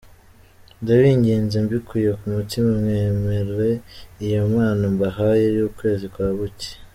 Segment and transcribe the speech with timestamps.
[0.81, 3.69] Ndabinginze mbikuye ku mutima mwemere
[4.23, 6.71] iyi mpano mbahaye y’ukwezi kwa buki.